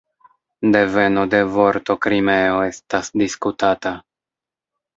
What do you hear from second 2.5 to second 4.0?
estas diskutata.